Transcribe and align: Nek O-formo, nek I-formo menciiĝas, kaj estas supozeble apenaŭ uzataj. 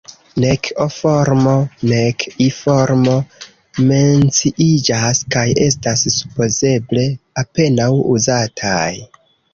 Nek 0.43 0.67
O-formo, 0.83 1.51
nek 1.91 2.25
I-formo 2.45 3.13
menciiĝas, 3.91 5.21
kaj 5.37 5.45
estas 5.67 6.07
supozeble 6.17 7.05
apenaŭ 7.45 7.91
uzataj. 8.17 8.93